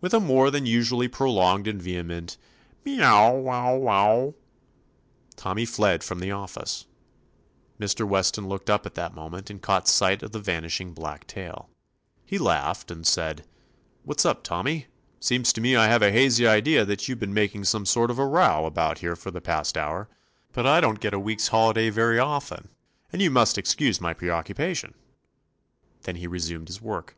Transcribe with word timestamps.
With 0.00 0.14
a 0.14 0.18
more 0.18 0.50
than 0.50 0.64
usually 0.64 1.08
prolonged 1.08 1.68
and 1.68 1.78
vehement 1.82 2.38
"Merow 2.86 3.38
wow 3.38 3.76
wowl" 3.76 4.34
Tommy 5.36 5.66
fled 5.66 6.02
from 6.02 6.20
the 6.20 6.30
office. 6.30 6.86
Mr. 7.78 8.08
Weston 8.08 8.48
looked 8.48 8.70
up 8.70 8.86
at 8.86 8.94
that 8.94 9.14
moment, 9.14 9.50
and 9.50 9.60
caught 9.60 9.86
sight 9.86 10.22
of 10.22 10.32
the 10.32 10.38
van 10.40 10.64
ishing 10.64 10.94
black 10.94 11.26
tail. 11.26 11.68
He 12.24 12.38
laughed 12.38 12.90
and 12.90 13.06
60 13.06 13.10
If 13.10 13.14
he 13.14 13.20
hadn't 13.20 13.44
sense 13.44 13.44
enough 13.44 13.44
to 13.44 13.60
know 13.60 14.04
it 14.04 14.08
was 14.08 14.22
dinner 14.22 14.34
time, 14.34 14.42
Tommy 14.42 14.72
had. 14.72 14.80
TOMMY 14.80 14.88
POSTOFFICE 14.88 15.06
said: 15.20 15.36
"What 15.36 15.50
'sup, 15.50 15.52
Tommy'? 15.52 15.52
Seems 15.52 15.52
to 15.52 15.60
me 15.60 15.76
I 15.76 15.86
have 15.88 16.02
a 16.02 16.12
hazy 16.12 16.46
idea 16.48 16.84
that 16.86 17.08
you 17.08 17.14
've 17.16 17.20
been 17.20 17.34
making 17.34 17.64
some 17.64 17.84
sort 17.84 18.10
of 18.10 18.18
a 18.18 18.26
row 18.26 18.64
about 18.64 18.98
here 19.04 19.16
for 19.16 19.30
the 19.30 19.42
past 19.42 19.76
hour, 19.76 20.08
but 20.54 20.66
I 20.66 20.80
don't 20.80 20.98
get 21.00 21.12
a 21.12 21.18
week's 21.20 21.48
holiday 21.48 21.90
very 21.90 22.18
often, 22.18 22.68
and 23.12 23.20
you 23.20 23.30
must 23.30 23.58
excuse 23.58 24.00
my 24.00 24.14
preoccupation." 24.14 24.94
Then 26.04 26.16
he 26.16 26.26
resumed 26.26 26.68
his 26.68 26.80
work. 26.80 27.16